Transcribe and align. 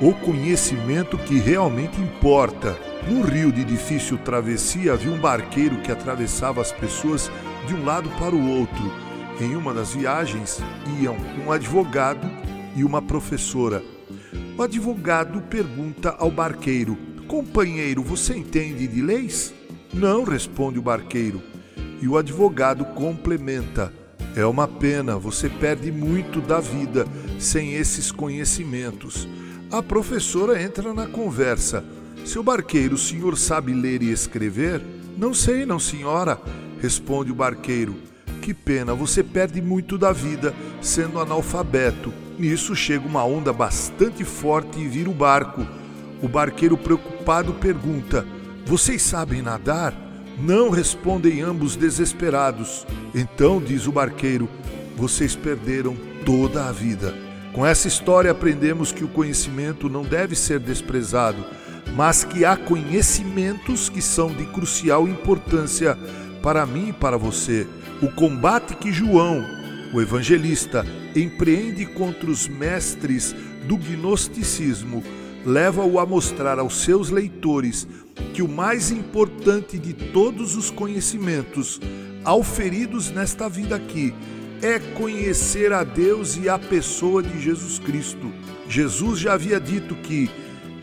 o 0.00 0.12
conhecimento 0.12 1.16
que 1.16 1.38
realmente 1.38 2.00
importa. 2.00 2.76
No 3.08 3.22
rio 3.22 3.50
de 3.50 3.64
difícil 3.64 4.18
travessia 4.18 4.92
havia 4.92 5.12
um 5.12 5.18
barqueiro 5.18 5.80
que 5.80 5.92
atravessava 5.92 6.60
as 6.60 6.72
pessoas 6.72 7.30
de 7.66 7.74
um 7.74 7.84
lado 7.84 8.10
para 8.18 8.34
o 8.34 8.50
outro. 8.50 8.92
Em 9.40 9.54
uma 9.54 9.72
das 9.72 9.94
viagens 9.94 10.60
iam 11.00 11.16
um 11.46 11.52
advogado 11.52 12.28
e 12.74 12.84
uma 12.84 13.00
professora. 13.00 13.82
O 14.56 14.62
advogado 14.62 15.40
pergunta 15.42 16.14
ao 16.18 16.30
barqueiro: 16.30 16.96
Companheiro, 17.26 18.02
você 18.02 18.36
entende 18.36 18.86
de 18.86 19.00
leis? 19.00 19.54
Não, 19.92 20.24
responde 20.24 20.78
o 20.78 20.82
barqueiro. 20.82 21.42
E 22.02 22.08
o 22.08 22.18
advogado 22.18 22.84
complementa: 22.86 23.92
É 24.34 24.44
uma 24.44 24.68
pena, 24.68 25.16
você 25.16 25.48
perde 25.48 25.90
muito 25.90 26.40
da 26.40 26.60
vida 26.60 27.06
sem 27.38 27.74
esses 27.74 28.10
conhecimentos. 28.10 29.28
A 29.70 29.82
professora 29.82 30.62
entra 30.62 30.94
na 30.94 31.08
conversa. 31.08 31.84
Seu 32.24 32.40
barqueiro, 32.40 32.94
o 32.94 32.98
senhor 32.98 33.36
sabe 33.36 33.74
ler 33.74 34.00
e 34.00 34.12
escrever? 34.12 34.80
Não 35.18 35.34
sei, 35.34 35.66
não, 35.66 35.78
senhora, 35.80 36.40
responde 36.80 37.32
o 37.32 37.34
barqueiro. 37.34 37.96
Que 38.40 38.54
pena, 38.54 38.94
você 38.94 39.24
perde 39.24 39.60
muito 39.60 39.98
da 39.98 40.12
vida 40.12 40.54
sendo 40.80 41.18
analfabeto. 41.18 42.14
Nisso 42.38 42.76
chega 42.76 43.08
uma 43.08 43.24
onda 43.24 43.52
bastante 43.52 44.24
forte 44.24 44.78
e 44.78 44.86
vira 44.86 45.10
o 45.10 45.14
barco. 45.14 45.66
O 46.22 46.28
barqueiro 46.28 46.78
preocupado 46.78 47.52
pergunta: 47.54 48.24
Vocês 48.64 49.02
sabem 49.02 49.42
nadar? 49.42 49.92
Não 50.38 50.70
respondem 50.70 51.42
ambos 51.42 51.74
desesperados. 51.74 52.86
Então, 53.12 53.60
diz 53.60 53.86
o 53.88 53.92
barqueiro, 53.92 54.48
vocês 54.96 55.34
perderam 55.34 55.96
toda 56.24 56.68
a 56.68 56.72
vida. 56.72 57.25
Com 57.56 57.64
essa 57.64 57.88
história 57.88 58.30
aprendemos 58.30 58.92
que 58.92 59.02
o 59.02 59.08
conhecimento 59.08 59.88
não 59.88 60.02
deve 60.02 60.36
ser 60.36 60.60
desprezado, 60.60 61.42
mas 61.94 62.22
que 62.22 62.44
há 62.44 62.54
conhecimentos 62.54 63.88
que 63.88 64.02
são 64.02 64.28
de 64.28 64.44
crucial 64.44 65.08
importância 65.08 65.96
para 66.42 66.66
mim 66.66 66.90
e 66.90 66.92
para 66.92 67.16
você. 67.16 67.66
O 68.02 68.08
combate 68.08 68.76
que 68.76 68.92
João, 68.92 69.42
o 69.94 70.02
evangelista, 70.02 70.84
empreende 71.16 71.86
contra 71.86 72.30
os 72.30 72.46
mestres 72.46 73.34
do 73.66 73.78
gnosticismo 73.78 75.02
leva-o 75.42 75.98
a 75.98 76.04
mostrar 76.04 76.58
aos 76.58 76.82
seus 76.82 77.08
leitores 77.08 77.88
que 78.34 78.42
o 78.42 78.48
mais 78.48 78.90
importante 78.90 79.78
de 79.78 79.94
todos 79.94 80.56
os 80.56 80.70
conhecimentos 80.70 81.80
auferidos 82.22 83.10
nesta 83.10 83.48
vida 83.48 83.76
aqui 83.76 84.12
é 84.62 84.78
conhecer 84.78 85.72
a 85.72 85.84
Deus 85.84 86.36
e 86.36 86.48
a 86.48 86.58
pessoa 86.58 87.22
de 87.22 87.40
Jesus 87.40 87.78
Cristo. 87.78 88.32
Jesus 88.68 89.20
já 89.20 89.34
havia 89.34 89.60
dito 89.60 89.94
que, 89.94 90.30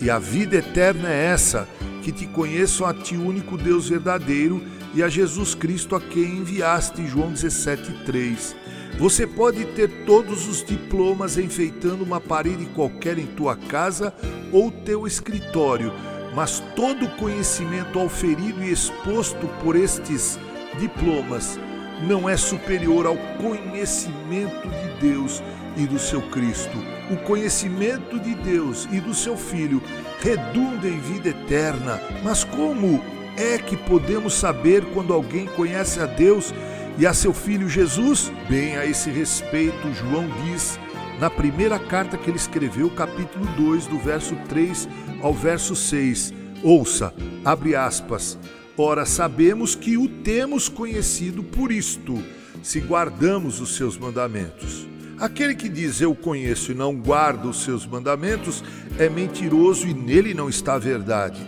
e 0.02 0.10
a 0.10 0.20
vida 0.20 0.58
eterna 0.58 1.10
é 1.10 1.26
essa, 1.26 1.68
que 2.02 2.12
te 2.12 2.28
conheçam 2.28 2.86
a 2.86 2.94
ti, 2.94 3.18
único 3.18 3.58
Deus 3.58 3.90
verdadeiro, 3.90 4.62
e 4.94 5.02
a 5.02 5.10
Jesus 5.10 5.56
Cristo 5.56 5.96
a 5.96 6.02
quem 6.02 6.38
enviaste, 6.38 7.06
João 7.08 7.34
17,3. 7.34 8.56
Você 9.00 9.26
pode 9.26 9.66
ter 9.66 10.06
todos 10.06 10.48
os 10.48 10.64
diplomas 10.64 11.38
enfeitando 11.38 12.04
uma 12.04 12.22
parede 12.22 12.66
qualquer 12.68 13.18
em 13.18 13.26
tua 13.26 13.56
casa 13.56 14.14
ou 14.52 14.70
teu 14.70 15.08
escritório, 15.08 15.92
mas 16.36 16.62
todo 16.76 17.10
conhecimento 17.18 18.00
auferido 18.00 18.64
e 18.64 18.72
exposto 18.72 19.48
por 19.64 19.76
estes 19.76 20.38
diplomas 20.80 21.60
não 22.02 22.28
é 22.28 22.36
superior 22.36 23.06
ao 23.06 23.18
conhecimento 23.42 24.68
de 24.68 25.00
Deus 25.00 25.42
e 25.78 25.86
do 25.86 26.00
seu 26.00 26.22
Cristo. 26.30 26.78
O 27.12 27.18
conhecimento 27.18 28.20
de 28.20 28.36
Deus 28.36 28.88
e 28.92 29.00
do 29.00 29.14
seu 29.14 29.38
Filho 29.38 29.82
redunda 30.20 30.88
em 30.88 31.00
vida 31.00 31.30
eterna. 31.30 32.00
Mas 32.24 32.44
como 32.44 33.02
é 33.38 33.58
que 33.58 33.76
podemos 33.76 34.34
saber 34.34 34.86
quando 34.94 35.14
alguém 35.14 35.46
conhece 35.48 36.00
a 36.00 36.06
Deus 36.06 36.54
e 36.98 37.06
a 37.06 37.14
seu 37.14 37.34
Filho 37.34 37.68
Jesus? 37.68 38.32
Bem, 38.50 38.78
a 38.78 38.86
esse 38.86 39.10
respeito, 39.10 39.94
João 39.94 40.28
diz 40.46 40.80
na 41.20 41.30
primeira 41.30 41.80
carta 41.80 42.18
que 42.18 42.30
ele 42.30 42.38
escreveu, 42.38 42.90
capítulo 42.90 43.46
2, 43.58 43.88
do 43.88 43.98
verso 43.98 44.36
3 44.50 44.88
ao 45.22 45.34
verso 45.34 45.76
6. 45.76 46.34
Ouça, 46.64 47.14
abre 47.44 47.76
aspas. 47.76 48.38
Ora, 48.76 49.06
sabemos 49.06 49.76
que 49.76 49.98
o 49.98 50.08
temos 50.08 50.68
conhecido 50.68 51.44
por 51.44 51.72
isto, 51.72 52.24
se 52.64 52.80
guardamos 52.80 53.62
os 53.62 53.76
seus 53.76 53.98
mandamentos. 53.98 54.88
Aquele 55.20 55.54
que 55.54 55.70
diz 55.70 56.02
eu 56.02 56.16
conheço 56.16 56.72
e 56.72 56.76
não 56.76 56.96
guarda 56.96 57.48
os 57.48 57.64
seus 57.64 57.86
mandamentos 57.86 58.64
é 58.98 59.08
mentiroso 59.08 59.88
e 59.88 59.94
nele 59.94 60.34
não 60.34 60.50
está 60.50 60.74
a 60.74 60.80
verdade. 60.80 61.48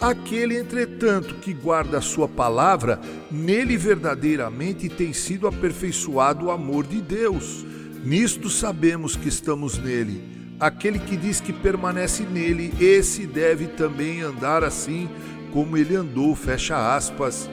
Aquele, 0.00 0.58
entretanto, 0.58 1.36
que 1.36 1.54
guarda 1.54 1.98
a 1.98 2.02
sua 2.02 2.26
palavra, 2.26 3.00
nele 3.30 3.76
verdadeiramente 3.76 4.88
tem 4.88 5.12
sido 5.12 5.46
aperfeiçoado 5.46 6.46
o 6.46 6.50
amor 6.50 6.84
de 6.86 7.00
Deus. 7.00 7.64
Nisto 8.04 8.50
sabemos 8.50 9.14
que 9.14 9.28
estamos 9.28 9.78
nele. 9.78 10.34
Aquele 10.58 10.98
que 10.98 11.16
diz 11.16 11.40
que 11.40 11.52
permanece 11.52 12.24
nele, 12.24 12.72
esse 12.80 13.26
deve 13.26 13.68
também 13.68 14.22
andar 14.22 14.64
assim 14.64 15.08
como 15.54 15.76
ele 15.76 15.94
andou, 15.94 16.34
fecha 16.34 16.96
aspas. 16.96 17.48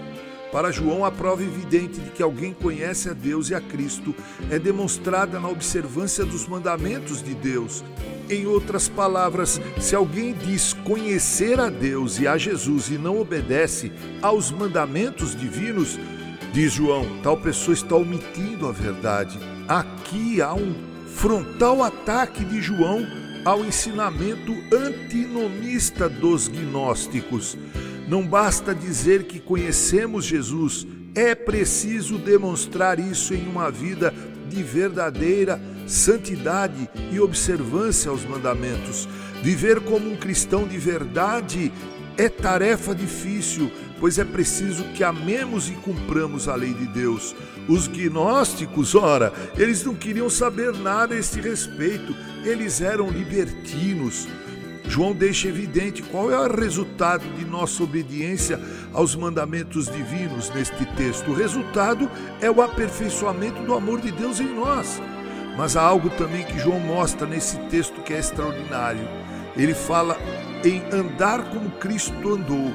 Para 0.52 0.72
João, 0.72 1.06
a 1.06 1.12
prova 1.12 1.44
evidente 1.44 2.02
de 2.02 2.10
que 2.10 2.24
alguém 2.24 2.52
conhece 2.52 3.08
a 3.08 3.14
Deus 3.14 3.52
e 3.52 3.56
a 3.56 3.62
Cristo 3.62 4.14
é 4.50 4.58
demonstrada 4.58 5.40
na 5.40 5.48
observância 5.48 6.26
dos 6.26 6.48
mandamentos 6.48 7.22
de 7.22 7.36
Deus. 7.36 7.84
Em 8.28 8.48
outras 8.48 8.90
palavras, 8.90 9.62
se 9.80 9.96
alguém 9.96 10.34
diz 10.34 10.74
conhecer 10.74 11.60
a 11.60 11.70
Deus 11.70 12.20
e 12.20 12.28
a 12.28 12.38
Jesus 12.38 12.90
e 12.90 12.98
não 12.98 13.22
obedece 13.22 13.92
aos 14.20 14.52
mandamentos 14.52 15.36
divinos, 15.36 16.00
diz 16.52 16.74
João, 16.74 17.06
tal 17.22 17.38
pessoa 17.38 17.74
está 17.74 17.96
omitindo 17.96 18.68
a 18.68 18.72
verdade. 18.72 19.38
Aqui 19.68 20.42
há 20.42 20.54
um 20.56 20.74
frontal 21.08 21.84
ataque 21.84 22.44
de 22.44 22.62
João 22.62 23.06
ao 23.46 23.64
ensinamento 23.64 24.54
antinomista 24.74 26.10
dos 26.10 26.48
gnósticos. 26.48 27.58
Não 28.12 28.28
basta 28.28 28.76
dizer 28.76 29.24
que 29.24 29.40
conhecemos 29.40 30.26
Jesus, 30.26 30.86
é 31.16 31.34
preciso 31.34 32.18
demonstrar 32.18 33.00
isso 33.00 33.34
em 33.34 33.48
uma 33.48 33.72
vida 33.72 34.14
de 34.50 34.62
verdadeira 34.62 35.62
santidade 35.88 36.90
e 37.10 37.22
observância 37.22 38.12
aos 38.12 38.26
mandamentos. 38.26 39.08
Viver 39.42 39.80
como 39.80 40.12
um 40.12 40.18
cristão 40.18 40.68
de 40.68 40.78
verdade 40.78 41.72
é 42.18 42.28
tarefa 42.28 42.94
difícil, 42.94 43.72
pois 43.98 44.20
é 44.20 44.26
preciso 44.26 44.84
que 44.94 45.06
amemos 45.06 45.70
e 45.70 45.72
cumpramos 45.76 46.50
a 46.50 46.56
lei 46.56 46.74
de 46.74 46.88
Deus. 46.88 47.34
Os 47.70 47.88
gnósticos, 47.88 48.94
ora, 48.94 49.32
eles 49.56 49.86
não 49.86 49.96
queriam 49.96 50.30
saber 50.30 50.74
nada 50.74 51.16
a 51.16 51.18
este 51.18 51.40
respeito, 51.40 52.14
eles 52.44 52.82
eram 52.82 53.10
libertinos. 53.10 54.28
João 54.92 55.14
deixa 55.14 55.48
evidente 55.48 56.02
qual 56.02 56.30
é 56.30 56.38
o 56.38 56.54
resultado 56.54 57.24
de 57.38 57.46
nossa 57.46 57.82
obediência 57.82 58.60
aos 58.92 59.16
mandamentos 59.16 59.86
divinos 59.86 60.50
neste 60.50 60.86
texto. 60.98 61.32
O 61.32 61.34
resultado 61.34 62.12
é 62.42 62.52
o 62.52 62.62
aperfeiçoamento 62.62 63.64
do 63.64 63.74
amor 63.74 64.02
de 64.02 64.12
Deus 64.12 64.42
em 64.42 64.54
nós. 64.54 65.02
Mas 65.58 65.78
há 65.78 65.82
algo 65.82 66.10
também 66.10 66.44
que 66.44 66.60
João 66.60 66.78
mostra 66.82 67.26
nesse 67.26 67.58
texto 67.70 68.02
que 68.02 68.14
é 68.14 68.20
extraordinário. 68.20 69.08
Ele 69.56 69.74
fala 69.74 70.18
em 70.62 70.84
andar 70.92 71.50
como 71.52 71.72
Cristo 71.72 72.34
andou. 72.34 72.74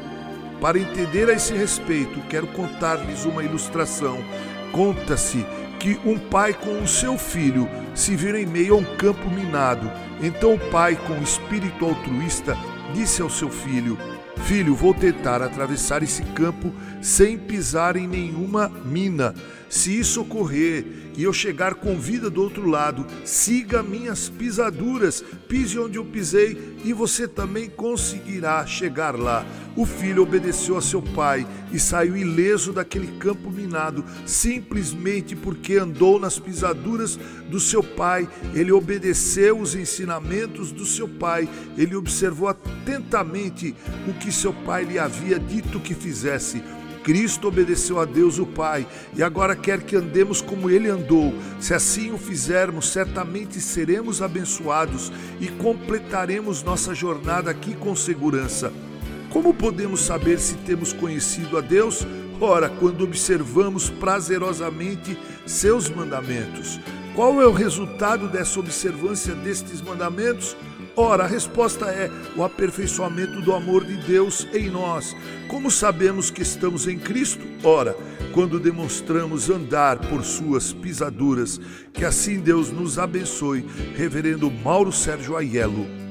Para 0.58 0.78
entender 0.78 1.28
a 1.28 1.34
esse 1.34 1.52
respeito, 1.52 2.18
quero 2.30 2.46
contar-lhes 2.46 3.26
uma 3.26 3.44
ilustração. 3.44 4.24
Conta-se 4.72 5.44
que 5.78 5.98
um 6.04 6.18
pai 6.18 6.54
com 6.54 6.82
o 6.82 6.88
seu 6.88 7.16
filho 7.16 7.68
se 7.94 8.16
vira 8.16 8.40
em 8.40 8.46
meio 8.46 8.74
a 8.74 8.78
um 8.78 8.96
campo 8.96 9.30
minado 9.30 9.90
então 10.20 10.54
o 10.54 10.58
pai, 10.70 10.96
com 11.06 11.22
espírito 11.22 11.84
altruísta, 11.84 12.56
disse 12.94 13.20
ao 13.20 13.28
seu 13.28 13.50
filho: 13.50 13.98
Filho, 14.44 14.74
vou 14.74 14.94
tentar 14.94 15.42
atravessar 15.42 16.02
esse 16.02 16.22
campo 16.22 16.72
sem 17.02 17.38
pisar 17.38 17.96
em 17.96 18.06
nenhuma 18.06 18.68
mina. 18.84 19.34
Se 19.68 19.98
isso 19.98 20.20
ocorrer 20.20 20.84
e 21.16 21.22
eu 21.22 21.32
chegar 21.32 21.74
com 21.74 21.98
vida 21.98 22.30
do 22.30 22.42
outro 22.42 22.68
lado, 22.68 23.06
siga 23.24 23.82
minhas 23.82 24.28
pisaduras, 24.28 25.24
pise 25.48 25.78
onde 25.78 25.98
eu 25.98 26.04
pisei 26.04 26.76
e 26.84 26.92
você 26.92 27.26
também 27.26 27.68
conseguirá 27.68 28.64
chegar 28.66 29.18
lá. 29.18 29.44
O 29.76 29.84
filho 29.84 30.22
obedeceu 30.22 30.76
a 30.76 30.82
seu 30.82 31.02
pai 31.02 31.46
e 31.72 31.78
saiu 31.78 32.16
ileso 32.16 32.72
daquele 32.72 33.18
campo 33.18 33.50
minado, 33.50 34.04
simplesmente 34.24 35.34
porque 35.34 35.74
andou 35.74 36.18
nas 36.18 36.38
pisaduras 36.38 37.18
do 37.50 37.60
seu 37.60 37.82
pai. 37.82 38.28
Ele 38.54 38.72
obedeceu 38.72 39.58
os 39.58 39.74
ensinamentos 39.74 40.70
do 40.72 40.86
seu 40.86 41.08
pai, 41.08 41.48
ele 41.76 41.94
observou 41.94 42.48
atentamente 42.48 43.74
o 44.08 44.14
que 44.14 44.30
seu 44.32 44.52
pai 44.52 44.84
lhe 44.84 44.98
havia 44.98 45.38
dito 45.38 45.80
que 45.80 45.94
fizesse 45.94 46.62
Cristo 47.06 47.46
obedeceu 47.46 48.00
a 48.00 48.04
Deus 48.04 48.40
o 48.40 48.44
Pai 48.44 48.84
e 49.14 49.22
agora 49.22 49.54
quer 49.54 49.80
que 49.80 49.94
andemos 49.94 50.40
como 50.40 50.68
ele 50.68 50.88
andou. 50.88 51.32
Se 51.60 51.72
assim 51.72 52.10
o 52.10 52.18
fizermos, 52.18 52.88
certamente 52.88 53.60
seremos 53.60 54.20
abençoados 54.20 55.12
e 55.40 55.46
completaremos 55.46 56.64
nossa 56.64 56.96
jornada 56.96 57.48
aqui 57.48 57.76
com 57.76 57.94
segurança. 57.94 58.72
Como 59.30 59.54
podemos 59.54 60.00
saber 60.00 60.40
se 60.40 60.56
temos 60.56 60.92
conhecido 60.92 61.56
a 61.56 61.60
Deus? 61.60 62.04
Ora, 62.40 62.68
quando 62.68 63.04
observamos 63.04 63.88
prazerosamente 63.88 65.16
seus 65.46 65.88
mandamentos. 65.88 66.80
Qual 67.14 67.40
é 67.40 67.46
o 67.46 67.52
resultado 67.52 68.28
dessa 68.28 68.58
observância 68.58 69.32
destes 69.32 69.80
mandamentos? 69.80 70.56
Ora, 70.98 71.24
a 71.24 71.26
resposta 71.26 71.90
é 71.90 72.10
o 72.34 72.42
aperfeiçoamento 72.42 73.42
do 73.42 73.52
amor 73.52 73.84
de 73.84 73.98
Deus 73.98 74.48
em 74.54 74.70
nós. 74.70 75.14
Como 75.46 75.70
sabemos 75.70 76.30
que 76.30 76.40
estamos 76.40 76.88
em 76.88 76.98
Cristo? 76.98 77.44
Ora, 77.62 77.94
quando 78.32 78.58
demonstramos 78.58 79.50
andar 79.50 79.98
por 79.98 80.24
suas 80.24 80.72
pisaduras. 80.72 81.60
Que 81.92 82.02
assim 82.02 82.40
Deus 82.40 82.70
nos 82.70 82.98
abençoe. 82.98 83.66
Reverendo 83.94 84.50
Mauro 84.50 84.90
Sérgio 84.90 85.36
Aiello. 85.36 86.05